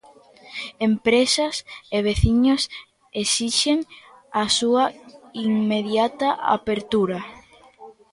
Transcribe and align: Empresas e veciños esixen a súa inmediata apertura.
Empresas 0.89 1.55
e 1.95 1.97
veciños 2.09 2.61
esixen 3.23 3.79
a 4.41 4.43
súa 4.57 4.85
inmediata 5.49 6.29
apertura. 6.57 7.19